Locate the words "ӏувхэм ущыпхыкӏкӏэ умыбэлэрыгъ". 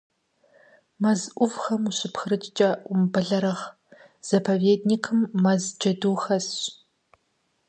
1.35-3.63